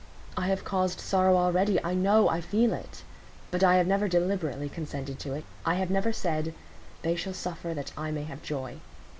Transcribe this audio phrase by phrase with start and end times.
[0.35, 3.03] I have caused sorrow already—I know—I feel it;
[3.51, 6.55] but I have never deliberately consented to it; I have never said,
[7.03, 8.77] 'They shall suffer, that I may have joy.